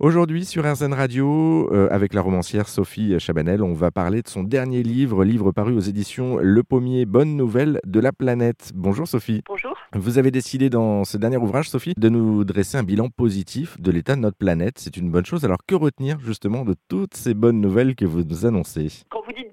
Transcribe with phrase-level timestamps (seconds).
[0.00, 4.44] Aujourd'hui sur RZN Radio, euh, avec la romancière Sophie Chabanel, on va parler de son
[4.44, 8.70] dernier livre, livre paru aux éditions Le Pommier, Bonne Nouvelle de la planète.
[8.76, 9.42] Bonjour Sophie.
[9.48, 9.74] Bonjour.
[9.94, 13.90] Vous avez décidé dans ce dernier ouvrage, Sophie, de nous dresser un bilan positif de
[13.90, 14.78] l'état de notre planète.
[14.78, 15.44] C'est une bonne chose.
[15.44, 19.02] Alors que retenir justement de toutes ces bonnes nouvelles que vous nous annoncez?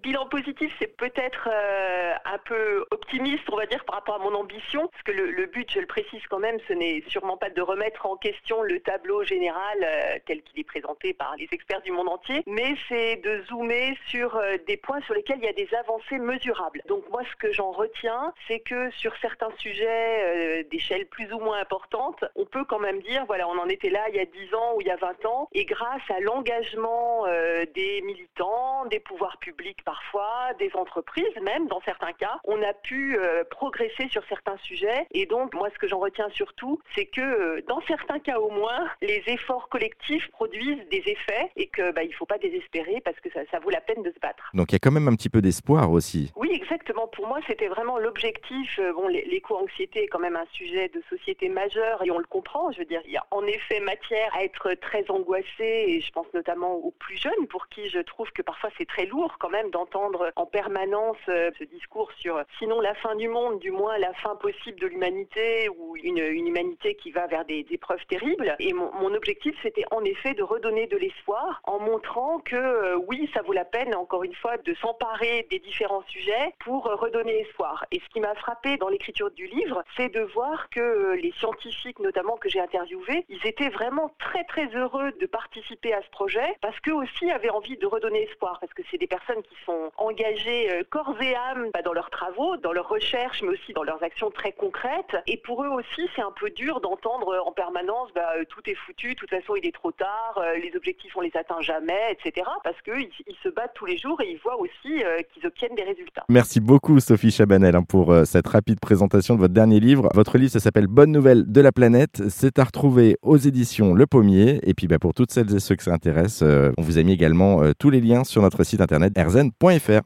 [0.06, 4.36] Bilan positif, c'est peut-être euh, un peu optimiste, on va dire, par rapport à mon
[4.36, 7.60] ambition, parce que le, but, je le précise quand même, ce n'est sûrement pas de
[7.60, 11.92] remettre en question le tableau général euh, tel qu'il est présenté par les experts du
[11.92, 15.54] monde entier, mais c'est de zoomer sur euh, des points sur lesquels il y a
[15.54, 16.84] des avancées mesurables.
[16.88, 21.60] Donc moi, ce que j'en retiens, c'est que sur certains sujets d'échelle plus ou moins
[21.60, 24.54] importante, on peut quand même dire, voilà, on en était là il y a 10
[24.54, 27.26] ans ou il y a 20 ans, et grâce à l'engagement
[27.74, 33.18] des militants, des pouvoirs publics parfois, des entreprises même dans certains cas, on a pu
[33.18, 35.08] euh, progresser sur certains sujets.
[35.12, 38.50] Et donc, moi, ce que j'en retiens surtout, c'est que euh, dans certains cas au
[38.50, 43.20] moins, les efforts collectifs produisent des effets et que bah, il faut pas désespérer parce
[43.20, 44.50] que ça, ça, vaut la peine de se battre.
[44.54, 46.32] Donc, il y a quand même un petit peu d'espoir aussi.
[46.36, 47.08] Oui, exactement.
[47.08, 48.80] Pour moi, c'était vraiment l'objectif.
[48.80, 52.72] Euh, bon, l'éco-anxiété est quand même un sujet de société majeur et on le comprend.
[52.72, 56.12] Je veux dire, il y a en effet matière à être très angoissé et je
[56.12, 59.50] pense notamment aux plus jeunes pour qui je trouve que parfois c'est très lourd quand
[59.50, 64.14] même d'entendre en permanence ce discours sur sinon la fin du monde, du moins la
[64.14, 65.70] fin possible de l'humanité
[66.04, 68.56] une, humanité qui va vers des épreuves terribles.
[68.60, 73.30] Et mon, objectif, c'était en effet de redonner de l'espoir en montrant que euh, oui,
[73.34, 77.42] ça vaut la peine, encore une fois, de s'emparer des différents sujets pour euh, redonner
[77.42, 77.86] espoir.
[77.92, 81.32] Et ce qui m'a frappé dans l'écriture du livre, c'est de voir que euh, les
[81.40, 86.10] scientifiques, notamment que j'ai interviewés, ils étaient vraiment très très heureux de participer à ce
[86.10, 89.56] projet parce qu'eux aussi avaient envie de redonner espoir, parce que c'est des personnes qui
[89.66, 93.84] sont engagées corps et âme bah, dans leurs travaux, dans leurs recherches, mais aussi dans
[93.84, 95.16] leurs actions très concrètes.
[95.28, 95.85] Et pour eux aussi,
[96.16, 99.56] c'est un peu dur d'entendre en permanence bah, euh, tout est foutu, de toute façon
[99.56, 102.48] il est trop tard, euh, les objectifs on les atteint jamais, etc.
[102.64, 105.76] Parce qu'ils ils se battent tous les jours et ils voient aussi euh, qu'ils obtiennent
[105.76, 106.24] des résultats.
[106.30, 110.10] Merci beaucoup Sophie Chabanel hein, pour cette rapide présentation de votre dernier livre.
[110.14, 112.24] Votre livre, ça s'appelle Bonne nouvelle de la planète.
[112.30, 114.60] C'est à retrouver aux éditions Le Pommier.
[114.64, 117.14] Et puis bah, pour toutes celles et ceux que ça intéresse, on vous a mis
[117.14, 120.02] également tous les liens sur notre site internet erzen.fr.